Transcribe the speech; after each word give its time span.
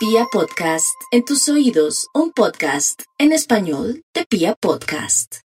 Pia 0.00 0.24
Podcast, 0.32 0.96
en 1.10 1.26
tus 1.26 1.46
oídos, 1.50 2.08
un 2.14 2.32
podcast 2.32 3.02
en 3.18 3.32
español 3.32 4.02
de 4.14 4.24
Pia 4.24 4.54
Podcast. 4.58 5.40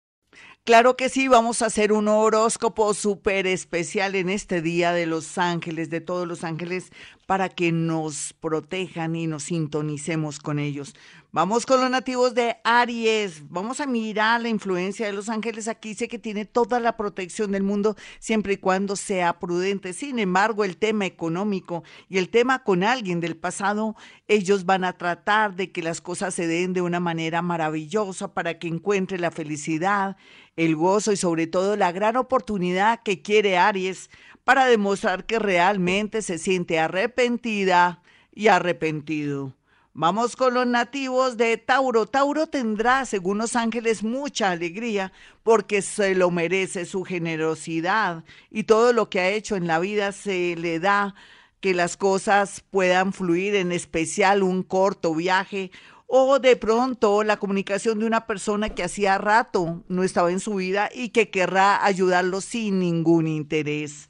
Claro 0.64 0.94
que 0.94 1.08
sí, 1.08 1.26
vamos 1.26 1.62
a 1.62 1.66
hacer 1.66 1.90
un 1.90 2.06
horóscopo 2.06 2.92
súper 2.92 3.46
especial 3.46 4.14
en 4.14 4.28
este 4.28 4.60
día 4.60 4.92
de 4.92 5.06
los 5.06 5.38
ángeles, 5.38 5.88
de 5.88 6.02
todos 6.02 6.28
los 6.28 6.44
ángeles, 6.44 6.90
para 7.26 7.48
que 7.48 7.72
nos 7.72 8.34
protejan 8.34 9.16
y 9.16 9.26
nos 9.26 9.44
sintonicemos 9.44 10.38
con 10.38 10.58
ellos. 10.58 10.94
Vamos 11.34 11.64
con 11.64 11.80
los 11.80 11.88
nativos 11.88 12.34
de 12.34 12.58
Aries. 12.62 13.48
Vamos 13.48 13.80
a 13.80 13.86
mirar 13.86 14.42
la 14.42 14.50
influencia 14.50 15.06
de 15.06 15.14
los 15.14 15.30
ángeles. 15.30 15.66
Aquí 15.66 15.88
dice 15.88 16.06
que 16.06 16.18
tiene 16.18 16.44
toda 16.44 16.78
la 16.78 16.98
protección 16.98 17.52
del 17.52 17.62
mundo 17.62 17.96
siempre 18.18 18.52
y 18.52 18.56
cuando 18.58 18.96
sea 18.96 19.38
prudente. 19.38 19.94
Sin 19.94 20.18
embargo, 20.18 20.62
el 20.62 20.76
tema 20.76 21.06
económico 21.06 21.84
y 22.10 22.18
el 22.18 22.28
tema 22.28 22.62
con 22.62 22.84
alguien 22.84 23.20
del 23.20 23.38
pasado, 23.38 23.96
ellos 24.28 24.66
van 24.66 24.84
a 24.84 24.98
tratar 24.98 25.56
de 25.56 25.72
que 25.72 25.82
las 25.82 26.02
cosas 26.02 26.34
se 26.34 26.46
den 26.46 26.74
de 26.74 26.82
una 26.82 27.00
manera 27.00 27.40
maravillosa 27.40 28.34
para 28.34 28.58
que 28.58 28.68
encuentre 28.68 29.18
la 29.18 29.30
felicidad, 29.30 30.18
el 30.56 30.76
gozo 30.76 31.12
y 31.12 31.16
sobre 31.16 31.46
todo 31.46 31.78
la 31.78 31.92
gran 31.92 32.18
oportunidad 32.18 33.02
que 33.02 33.22
quiere 33.22 33.56
Aries 33.56 34.10
para 34.44 34.66
demostrar 34.66 35.24
que 35.24 35.38
realmente 35.38 36.20
se 36.20 36.36
siente 36.36 36.78
arrepentida 36.78 38.02
y 38.34 38.48
arrepentido. 38.48 39.54
Vamos 39.94 40.36
con 40.36 40.54
los 40.54 40.66
nativos 40.66 41.36
de 41.36 41.58
Tauro. 41.58 42.06
Tauro 42.06 42.46
tendrá, 42.46 43.04
según 43.04 43.36
los 43.36 43.56
ángeles, 43.56 44.02
mucha 44.02 44.50
alegría 44.50 45.12
porque 45.42 45.82
se 45.82 46.14
lo 46.14 46.30
merece 46.30 46.86
su 46.86 47.04
generosidad 47.04 48.24
y 48.50 48.62
todo 48.64 48.94
lo 48.94 49.10
que 49.10 49.20
ha 49.20 49.28
hecho 49.28 49.54
en 49.54 49.66
la 49.66 49.78
vida 49.78 50.12
se 50.12 50.56
le 50.56 50.80
da 50.80 51.14
que 51.60 51.74
las 51.74 51.98
cosas 51.98 52.64
puedan 52.70 53.12
fluir, 53.12 53.54
en 53.54 53.70
especial 53.70 54.42
un 54.42 54.62
corto 54.62 55.14
viaje 55.14 55.70
o 56.06 56.38
de 56.38 56.56
pronto 56.56 57.22
la 57.22 57.36
comunicación 57.36 57.98
de 57.98 58.06
una 58.06 58.26
persona 58.26 58.70
que 58.70 58.84
hacía 58.84 59.18
rato 59.18 59.84
no 59.88 60.04
estaba 60.04 60.32
en 60.32 60.40
su 60.40 60.54
vida 60.54 60.88
y 60.94 61.10
que 61.10 61.28
querrá 61.28 61.84
ayudarlo 61.84 62.40
sin 62.40 62.78
ningún 62.78 63.26
interés. 63.26 64.08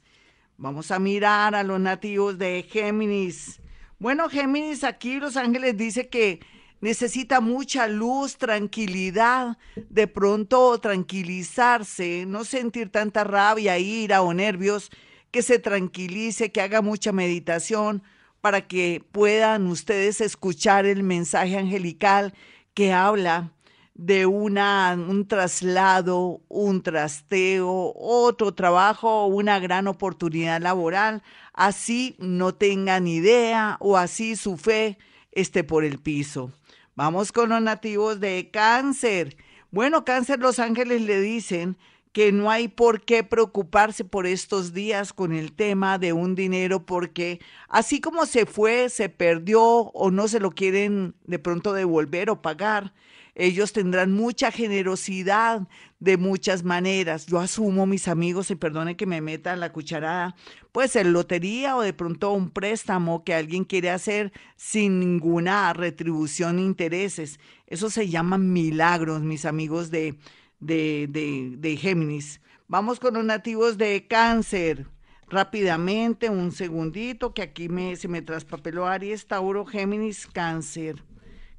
Vamos 0.57 0.91
a 0.91 0.99
mirar 0.99 1.55
a 1.55 1.63
los 1.63 1.81
nativos 1.81 2.37
de 2.37 2.65
Géminis. 2.69 3.59
Bueno, 4.03 4.27
Géminis, 4.27 4.83
aquí 4.83 5.17
Los 5.17 5.37
Ángeles 5.37 5.77
dice 5.77 6.09
que 6.09 6.41
necesita 6.81 7.39
mucha 7.39 7.87
luz, 7.87 8.35
tranquilidad, 8.35 9.57
de 9.77 10.07
pronto 10.07 10.77
tranquilizarse, 10.79 12.25
no 12.27 12.43
sentir 12.43 12.89
tanta 12.89 13.23
rabia, 13.23 13.79
ira 13.79 14.21
o 14.21 14.33
nervios, 14.33 14.91
que 15.31 15.41
se 15.41 15.57
tranquilice, 15.57 16.51
que 16.51 16.59
haga 16.59 16.81
mucha 16.81 17.13
meditación 17.13 18.03
para 18.41 18.67
que 18.67 19.01
puedan 19.13 19.67
ustedes 19.67 20.19
escuchar 20.19 20.85
el 20.85 21.01
mensaje 21.01 21.57
angelical 21.57 22.33
que 22.73 22.91
habla 22.91 23.53
de 23.95 24.25
una, 24.25 24.95
un 24.97 25.27
traslado, 25.27 26.41
un 26.49 26.81
trasteo, 26.81 27.93
otro 27.95 28.53
trabajo, 28.53 29.27
una 29.27 29.59
gran 29.59 29.87
oportunidad 29.87 30.61
laboral, 30.61 31.21
así 31.53 32.15
no 32.19 32.55
tengan 32.55 33.07
idea 33.07 33.77
o 33.79 33.97
así 33.97 34.35
su 34.35 34.57
fe 34.57 34.97
esté 35.31 35.63
por 35.63 35.83
el 35.83 35.99
piso. 35.99 36.51
Vamos 36.95 37.31
con 37.31 37.49
los 37.49 37.61
nativos 37.61 38.19
de 38.19 38.49
cáncer. 38.51 39.37
Bueno, 39.71 40.05
cáncer, 40.05 40.39
los 40.39 40.59
ángeles 40.59 41.01
le 41.01 41.19
dicen 41.19 41.77
que 42.11 42.31
no 42.31 42.51
hay 42.51 42.67
por 42.67 43.01
qué 43.01 43.23
preocuparse 43.23 44.05
por 44.05 44.27
estos 44.27 44.73
días 44.73 45.13
con 45.13 45.33
el 45.33 45.51
tema 45.51 45.97
de 45.97 46.13
un 46.13 46.35
dinero 46.35 46.85
porque 46.85 47.39
así 47.67 47.99
como 47.99 48.27
se 48.27 48.45
fue, 48.45 48.89
se 48.89 49.09
perdió 49.09 49.63
o 49.63 50.11
no 50.11 50.27
se 50.27 50.39
lo 50.39 50.51
quieren 50.51 51.15
de 51.25 51.39
pronto 51.39 51.73
devolver 51.73 52.29
o 52.29 52.43
pagar, 52.43 52.93
ellos 53.35 53.73
tendrán 53.73 54.11
mucha 54.11 54.51
generosidad 54.51 55.67
de 55.99 56.17
muchas 56.17 56.63
maneras. 56.63 57.25
Yo 57.25 57.39
asumo, 57.39 57.85
mis 57.87 58.07
amigos, 58.07 58.51
y 58.51 58.55
perdone 58.55 58.95
que 58.95 59.05
me 59.05 59.21
meta 59.21 59.55
la 59.55 59.71
cucharada, 59.71 60.35
pues 60.71 60.95
en 60.95 61.13
lotería 61.13 61.75
o 61.75 61.81
de 61.81 61.93
pronto 61.93 62.31
un 62.31 62.51
préstamo 62.51 63.23
que 63.23 63.33
alguien 63.33 63.63
quiere 63.63 63.89
hacer 63.89 64.31
sin 64.55 64.99
ninguna 64.99 65.73
retribución 65.73 66.59
e 66.59 66.63
intereses. 66.63 67.39
Eso 67.65 67.89
se 67.89 68.07
llama 68.07 68.37
milagros, 68.37 69.21
mis 69.21 69.45
amigos 69.45 69.89
de, 69.89 70.15
de, 70.59 71.07
de, 71.09 71.55
de 71.57 71.77
Géminis. 71.77 72.39
Vamos 72.67 72.99
con 72.99 73.15
los 73.15 73.25
nativos 73.25 73.77
de 73.77 74.05
cáncer. 74.07 74.85
Rápidamente, 75.29 76.29
un 76.29 76.51
segundito, 76.51 77.33
que 77.33 77.41
aquí 77.41 77.67
me, 77.67 77.95
se 77.95 78.07
me 78.07 78.21
traspapeló 78.21 78.85
Aries, 78.85 79.25
Tauro, 79.25 79.65
Géminis, 79.65 80.27
Cáncer 80.27 81.03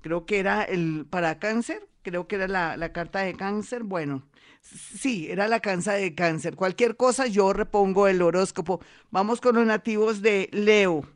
creo 0.04 0.26
que 0.26 0.38
era 0.38 0.62
el 0.62 1.06
para 1.09 1.38
cáncer, 1.38 1.88
creo 2.03 2.28
que 2.28 2.37
era 2.37 2.47
la, 2.47 2.76
la 2.76 2.92
carta 2.92 3.20
de 3.20 3.32
cáncer, 3.32 3.84
bueno, 3.84 4.22
sí, 4.60 5.28
era 5.31 5.48
la 5.48 5.60
cansa 5.60 5.94
de 5.94 6.15
cáncer. 6.15 6.56
Cualquier 6.56 6.94
cosa 6.94 7.26
yo 7.26 7.54
repongo 7.54 8.06
el 8.06 8.20
horóscopo. 8.20 8.81
Vamos 9.10 9.41
con 9.41 9.54
los 9.54 9.66
nativos 9.66 10.20
de 10.20 10.50
Leo. 10.53 11.06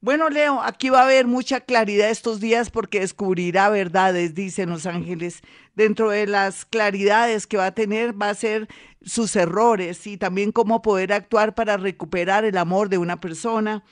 Bueno, 0.00 0.28
Leo, 0.28 0.60
aquí 0.60 0.90
va 0.90 1.02
a 1.02 1.04
haber 1.04 1.28
mucha 1.28 1.60
claridad 1.60 2.10
estos 2.10 2.40
días 2.40 2.70
porque 2.70 2.98
descubrirá 2.98 3.68
verdades, 3.68 4.34
dicen 4.34 4.70
los 4.70 4.86
ángeles. 4.86 5.42
Dentro 5.76 6.10
de 6.10 6.26
las 6.26 6.64
claridades 6.64 7.46
que 7.46 7.58
va 7.58 7.66
a 7.66 7.74
tener 7.76 8.20
va 8.20 8.30
a 8.30 8.34
ser 8.34 8.66
sus 9.04 9.36
errores 9.36 10.04
y 10.08 10.16
también 10.16 10.50
cómo 10.50 10.82
poder 10.82 11.12
actuar 11.12 11.54
para 11.54 11.76
recuperar 11.76 12.44
el 12.44 12.58
amor 12.58 12.88
de 12.88 12.98
una 12.98 13.20
persona 13.20 13.84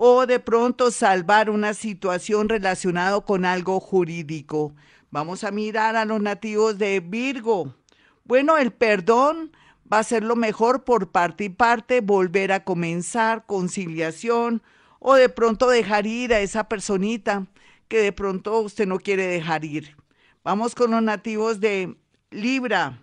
o 0.00 0.26
de 0.26 0.38
pronto 0.38 0.92
salvar 0.92 1.50
una 1.50 1.74
situación 1.74 2.48
relacionada 2.48 3.20
con 3.20 3.44
algo 3.44 3.80
jurídico. 3.80 4.72
Vamos 5.10 5.42
a 5.42 5.50
mirar 5.50 5.96
a 5.96 6.04
los 6.04 6.22
nativos 6.22 6.78
de 6.78 7.00
Virgo. 7.00 7.74
Bueno, 8.22 8.58
el 8.58 8.70
perdón 8.70 9.50
va 9.92 9.98
a 9.98 10.04
ser 10.04 10.22
lo 10.22 10.36
mejor 10.36 10.84
por 10.84 11.10
parte 11.10 11.42
y 11.42 11.48
parte, 11.48 12.00
volver 12.00 12.52
a 12.52 12.62
comenzar, 12.62 13.44
conciliación 13.44 14.62
o 15.00 15.16
de 15.16 15.28
pronto 15.28 15.68
dejar 15.68 16.06
ir 16.06 16.32
a 16.32 16.38
esa 16.38 16.68
personita 16.68 17.48
que 17.88 18.00
de 18.00 18.12
pronto 18.12 18.60
usted 18.60 18.86
no 18.86 19.00
quiere 19.00 19.26
dejar 19.26 19.64
ir. 19.64 19.96
Vamos 20.44 20.76
con 20.76 20.92
los 20.92 21.02
nativos 21.02 21.58
de 21.58 21.96
Libra. 22.30 23.00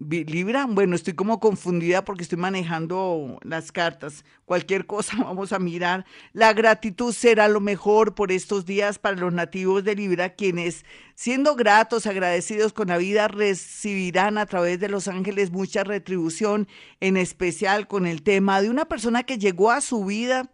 Libra, 0.00 0.66
bueno, 0.68 0.94
estoy 0.94 1.14
como 1.14 1.40
confundida 1.40 2.04
porque 2.04 2.22
estoy 2.22 2.38
manejando 2.38 3.38
las 3.42 3.72
cartas. 3.72 4.24
Cualquier 4.44 4.86
cosa 4.86 5.16
vamos 5.24 5.52
a 5.52 5.58
mirar. 5.58 6.06
La 6.32 6.52
gratitud 6.52 7.12
será 7.12 7.48
lo 7.48 7.60
mejor 7.60 8.14
por 8.14 8.30
estos 8.30 8.64
días 8.64 9.00
para 9.00 9.16
los 9.16 9.32
nativos 9.32 9.82
de 9.82 9.96
Libra, 9.96 10.34
quienes, 10.34 10.84
siendo 11.16 11.56
gratos, 11.56 12.06
agradecidos 12.06 12.72
con 12.72 12.88
la 12.88 12.96
vida, 12.96 13.26
recibirán 13.26 14.38
a 14.38 14.46
través 14.46 14.78
de 14.78 14.88
los 14.88 15.08
ángeles 15.08 15.50
mucha 15.50 15.82
retribución, 15.82 16.68
en 17.00 17.16
especial 17.16 17.88
con 17.88 18.06
el 18.06 18.22
tema 18.22 18.62
de 18.62 18.70
una 18.70 18.84
persona 18.84 19.24
que 19.24 19.38
llegó 19.38 19.72
a 19.72 19.80
su 19.80 20.04
vida 20.04 20.52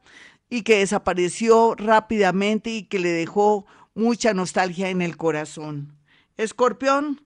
y 0.49 0.63
que 0.63 0.79
desapareció 0.79 1.75
rápidamente 1.75 2.71
y 2.71 2.85
que 2.85 2.99
le 2.99 3.11
dejó 3.11 3.67
mucha 3.95 4.33
nostalgia 4.33 4.89
en 4.89 5.03
el 5.03 5.19
corazón. 5.19 5.93
Escorpión, 6.37 7.24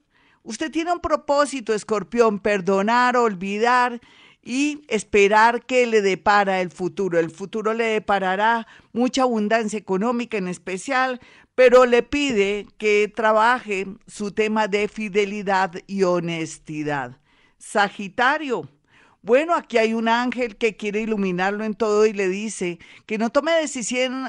Usted 0.49 0.71
tiene 0.71 0.91
un 0.93 1.01
propósito, 1.01 1.75
escorpión, 1.75 2.39
perdonar, 2.39 3.19
olvidar 3.19 4.01
y 4.43 4.81
esperar 4.89 5.67
que 5.67 5.87
le 5.87 6.01
depara 6.01 6.63
el 6.63 6.71
futuro. 6.71 7.19
El 7.19 7.31
futuro 7.31 7.75
le 7.75 7.85
deparará 7.85 8.67
mucha 8.95 9.25
abundancia 9.25 9.79
económica 9.79 10.39
en 10.39 10.49
especial, 10.49 11.21
pero 11.55 11.85
le 11.85 12.03
pide 12.03 12.67
que 12.79 13.13
trabaje 13.15 13.89
su 14.07 14.31
tema 14.31 14.69
de 14.69 14.89
fidelidad 14.89 15.73
y 15.87 16.05
honestidad. 16.05 17.21
Sagitario, 17.59 18.71
bueno, 19.21 19.55
aquí 19.55 19.79
hay 19.79 19.95
un 19.95 20.09
ángel 20.09 20.57
que 20.57 20.77
quiere 20.77 21.01
iluminarlo 21.01 21.65
en 21.65 21.75
todo 21.75 22.07
y 22.07 22.13
le 22.13 22.29
dice 22.29 22.79
que 23.05 23.19
no 23.19 23.31
tome 23.31 23.51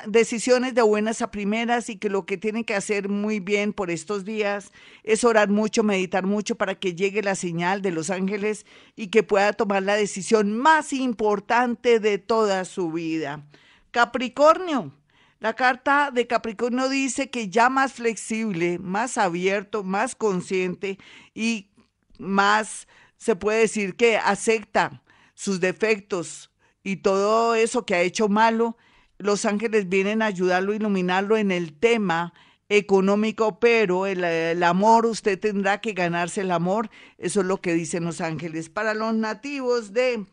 decisiones 0.08 0.74
de 0.74 0.82
buenas 0.82 1.22
a 1.22 1.30
primeras 1.30 1.90
y 1.90 1.97
que 1.97 2.09
lo 2.09 2.26
que 2.26 2.38
tiene 2.38 2.64
que 2.66 2.74
hacer 2.74 3.08
muy 3.08 3.40
bien 3.40 3.72
por 3.72 3.91
estos 3.91 4.26
días 4.26 4.72
es 5.03 5.24
orar 5.24 5.50
mucho, 5.50 5.84
meditar 5.84 6.26
mucho 6.26 6.56
para 6.56 6.74
que 6.74 6.96
llegue 6.96 7.22
la 7.22 7.36
señal 7.36 7.84
de 7.84 7.91
los 7.91 8.09
ángeles 8.09 8.66
y 8.96 9.08
que 9.08 9.22
pueda 9.22 9.53
tomar 9.53 9.84
la 9.84 9.96
decisión 9.96 10.58
más 10.58 10.92
importante 10.92 12.00
de 12.00 12.18
toda 12.18 12.66
su 12.66 12.92
vida. 12.92 13.46
Capricornio. 13.92 14.92
La 15.40 15.53
carta 15.53 16.12
de 16.12 16.28
Capricornio 16.28 16.90
dice 16.90 17.30
que 17.30 17.47
ya 17.47 17.70
más 17.70 17.94
flexible, 17.94 18.78
más 18.80 19.18
abierto, 19.18 19.85
más 19.85 20.14
consciente 20.14 20.97
y 21.34 21.70
más 22.18 22.88
se 23.20 23.36
puede 23.36 23.60
decir 23.60 23.96
que 23.96 24.18
acepta 24.18 25.04
sus 25.36 25.60
defectos 25.60 26.50
y 26.82 26.98
todo 26.98 27.54
eso 27.54 27.86
que 27.86 27.94
ha 27.94 28.02
hecho 28.02 28.30
malo, 28.30 28.76
los 29.20 29.46
ángeles 29.46 29.88
vienen 29.90 30.24
a 30.24 30.28
ayudarlo, 30.28 30.74
iluminarlo 30.74 31.38
en 31.38 31.52
el 31.52 31.78
tema 31.78 32.34
económico, 32.70 33.60
pero 33.60 34.08
el, 34.08 34.24
el, 34.24 34.64
amor, 34.64 35.06
usted 35.06 35.38
tendrá 35.38 35.82
que 35.82 35.94
ganarse 35.94 36.42
el 36.42 36.52
amor, 36.52 36.90
eso 37.18 37.42
es 37.42 37.46
lo 37.46 37.62
que 37.62 37.74
dicen 37.74 38.06
los 38.06 38.22
ángeles. 38.22 38.70
Para 38.70 38.94
los 38.94 39.14
nativos 39.14 39.94
de 39.94 40.26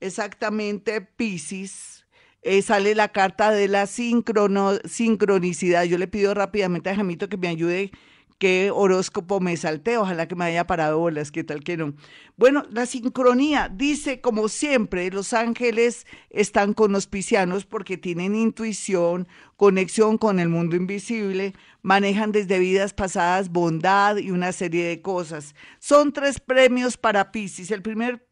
exactamente 0.00 1.00
Pisces, 1.00 2.06
eh, 2.42 2.62
sale 2.62 2.94
la 2.94 3.08
carta 3.08 3.50
de 3.50 3.68
la 3.68 3.86
sincronicidad. 3.86 5.84
Yo 5.84 5.98
le 5.98 6.08
pido 6.08 6.34
rápidamente 6.34 6.90
a 6.90 6.96
Jamito 6.96 7.28
que 7.28 7.36
me 7.36 7.48
ayude 7.48 7.92
qué 8.40 8.70
horóscopo 8.74 9.38
me 9.38 9.54
salté, 9.58 9.98
ojalá 9.98 10.26
que 10.26 10.34
me 10.34 10.46
haya 10.46 10.66
parado 10.66 10.98
bolas, 10.98 11.30
qué 11.30 11.44
tal 11.44 11.62
que 11.62 11.76
no. 11.76 11.92
Bueno, 12.38 12.64
la 12.70 12.86
sincronía 12.86 13.68
dice, 13.68 14.22
como 14.22 14.48
siempre, 14.48 15.10
los 15.10 15.34
ángeles 15.34 16.06
están 16.30 16.72
con 16.72 16.90
los 16.90 17.06
piscianos 17.06 17.66
porque 17.66 17.98
tienen 17.98 18.34
intuición, 18.34 19.28
conexión 19.58 20.16
con 20.16 20.40
el 20.40 20.48
mundo 20.48 20.74
invisible, 20.74 21.52
manejan 21.82 22.32
desde 22.32 22.58
vidas 22.58 22.94
pasadas 22.94 23.50
bondad 23.50 24.16
y 24.16 24.30
una 24.30 24.52
serie 24.52 24.86
de 24.86 25.02
cosas. 25.02 25.54
Son 25.78 26.10
tres 26.10 26.40
premios 26.40 26.96
para 26.96 27.32
Piscis. 27.32 27.70
El 27.70 27.82
primer 27.82 28.26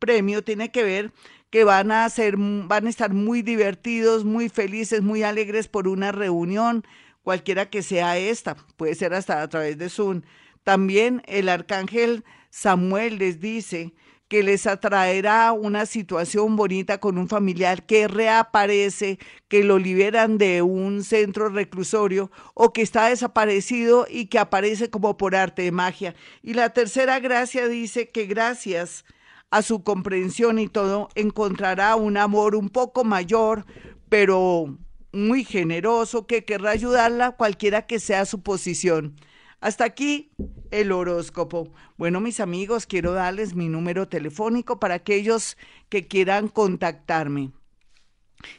premio 0.00 0.42
tiene 0.42 0.72
que 0.72 0.82
ver 0.82 1.12
que 1.50 1.62
van 1.62 1.92
a 1.92 2.08
ser, 2.10 2.36
van 2.36 2.88
a 2.88 2.90
estar 2.90 3.14
muy 3.14 3.42
divertidos, 3.42 4.24
muy 4.24 4.48
felices, 4.48 5.02
muy 5.02 5.22
alegres 5.22 5.68
por 5.68 5.86
una 5.86 6.10
reunión 6.10 6.84
cualquiera 7.26 7.68
que 7.68 7.82
sea 7.82 8.18
esta, 8.18 8.54
puede 8.76 8.94
ser 8.94 9.12
hasta 9.12 9.42
a 9.42 9.48
través 9.48 9.76
de 9.78 9.88
Zoom. 9.88 10.22
También 10.62 11.22
el 11.26 11.48
arcángel 11.48 12.22
Samuel 12.50 13.18
les 13.18 13.40
dice 13.40 13.94
que 14.28 14.44
les 14.44 14.68
atraerá 14.68 15.50
una 15.50 15.86
situación 15.86 16.54
bonita 16.54 16.98
con 16.98 17.18
un 17.18 17.28
familiar 17.28 17.84
que 17.84 18.06
reaparece, 18.06 19.18
que 19.48 19.64
lo 19.64 19.80
liberan 19.80 20.38
de 20.38 20.62
un 20.62 21.02
centro 21.02 21.48
reclusorio 21.48 22.30
o 22.54 22.72
que 22.72 22.82
está 22.82 23.08
desaparecido 23.08 24.06
y 24.08 24.26
que 24.26 24.38
aparece 24.38 24.88
como 24.88 25.16
por 25.16 25.34
arte 25.34 25.62
de 25.62 25.72
magia. 25.72 26.14
Y 26.42 26.54
la 26.54 26.70
tercera 26.70 27.18
gracia 27.18 27.66
dice 27.66 28.08
que 28.08 28.26
gracias 28.26 29.04
a 29.50 29.62
su 29.62 29.82
comprensión 29.82 30.60
y 30.60 30.68
todo 30.68 31.08
encontrará 31.16 31.96
un 31.96 32.18
amor 32.18 32.54
un 32.54 32.68
poco 32.68 33.02
mayor, 33.02 33.66
pero 34.08 34.78
muy 35.16 35.44
generoso 35.44 36.26
que 36.26 36.44
querrá 36.44 36.70
ayudarla 36.70 37.32
cualquiera 37.32 37.86
que 37.86 37.98
sea 37.98 38.24
su 38.24 38.42
posición. 38.42 39.16
Hasta 39.60 39.84
aquí 39.84 40.30
el 40.70 40.92
horóscopo. 40.92 41.72
Bueno, 41.96 42.20
mis 42.20 42.40
amigos, 42.40 42.86
quiero 42.86 43.12
darles 43.12 43.54
mi 43.54 43.68
número 43.68 44.08
telefónico 44.08 44.78
para 44.78 44.94
aquellos 44.94 45.56
que 45.88 46.06
quieran 46.06 46.48
contactarme. 46.48 47.52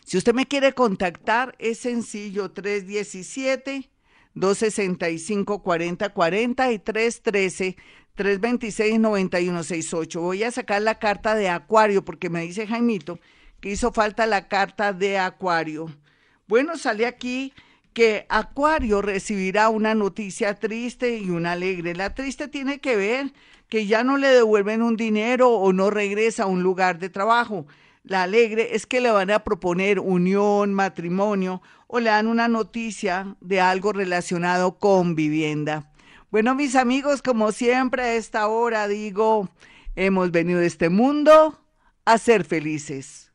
Si 0.06 0.18
usted 0.18 0.33
me 0.33 0.48
quiere 0.48 0.74
contactar, 0.74 1.56
es 1.59 1.77
sencillo, 1.77 2.51
317 2.51 3.89
265 4.33 5.63
4040 5.63 6.71
y 6.71 6.80
313 6.80 7.77
326 8.15 9.00
9168. 9.00 10.21
Voy 10.21 10.44
a 10.44 10.51
sacar 10.51 10.81
la 10.81 10.98
carta 10.98 11.36
de 11.36 11.50
Acuario 11.50 12.04
porque 12.04 12.30
me 12.30 12.42
dice 12.42 12.68
Jaimito 12.68 13.19
que 13.59 13.71
hizo 13.71 13.92
falta 13.92 14.25
la 14.25 14.48
carta 14.48 14.94
de 14.94 15.18
Acuario. 15.18 15.88
Bueno, 16.47 16.77
sale 16.77 17.05
aquí 17.05 17.53
que 17.94 18.25
Acuario 18.29 19.01
recibirá 19.01 19.67
una 19.67 19.95
noticia 19.95 20.53
triste 20.55 21.17
y 21.17 21.29
una 21.29 21.53
alegre. 21.53 21.94
La 21.94 22.13
triste 22.13 22.47
tiene 22.47 22.79
que 22.79 22.95
ver 22.95 23.33
que 23.67 23.85
ya 23.85 24.03
no 24.05 24.17
le 24.17 24.29
devuelven 24.29 24.81
un 24.81 24.95
dinero 24.95 25.49
o 25.49 25.73
no 25.73 25.89
regresa 25.89 26.44
a 26.44 26.47
un 26.47 26.63
lugar 26.63 26.99
de 26.99 27.09
trabajo. 27.09 27.67
La 28.03 28.23
alegre 28.23 28.75
es 28.75 28.85
que 28.85 29.01
le 29.01 29.11
van 29.11 29.29
a 29.29 29.44
proponer 29.44 29.99
unión, 29.99 30.73
matrimonio 30.73 31.61
o 31.88 31.99
le 31.99 32.09
dan 32.09 32.27
una 32.27 32.47
noticia 32.47 33.35
de 33.41 33.59
algo 33.59 33.91
relacionado 33.91 34.77
con 34.77 35.15
vivienda. 35.15 35.91
Bueno, 36.31 36.55
mis 36.55 36.75
amigos, 36.75 37.21
como 37.21 37.51
siempre 37.51 38.03
a 38.03 38.13
esta 38.13 38.47
hora 38.47 38.88
digo, 38.88 39.49
hemos 39.97 40.31
venido 40.31 40.59
a 40.61 40.65
este 40.65 40.88
mundo 40.88 41.59
a 42.05 42.17
ser 42.17 42.45
felices. 42.45 43.26